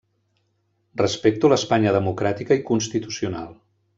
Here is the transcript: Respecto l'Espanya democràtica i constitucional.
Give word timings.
Respecto 1.01 1.51
l'Espanya 1.51 1.93
democràtica 1.99 2.59
i 2.61 2.65
constitucional. 2.73 3.55